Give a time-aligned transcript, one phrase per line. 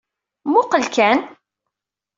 [0.47, 1.19] Mmuqqel kan.